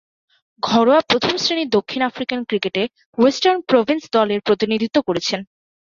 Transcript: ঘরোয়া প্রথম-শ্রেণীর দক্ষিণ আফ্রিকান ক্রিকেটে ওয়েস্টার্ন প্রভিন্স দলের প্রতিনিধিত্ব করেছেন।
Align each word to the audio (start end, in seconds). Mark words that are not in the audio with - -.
ঘরোয়া 0.63 1.01
প্রথম-শ্রেণীর 1.09 1.69
দক্ষিণ 1.69 2.01
আফ্রিকান 2.01 2.39
ক্রিকেটে 2.43 2.83
ওয়েস্টার্ন 3.17 3.59
প্রভিন্স 3.61 4.03
দলের 4.11 4.39
প্রতিনিধিত্ব 4.41 4.97
করেছেন। 5.01 5.39